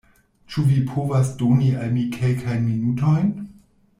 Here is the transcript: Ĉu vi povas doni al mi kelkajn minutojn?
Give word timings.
Ĉu 0.53 0.63
vi 0.69 0.77
povas 0.93 1.29
doni 1.41 1.69
al 1.83 1.93
mi 1.99 2.05
kelkajn 2.17 2.65
minutojn? 2.73 3.31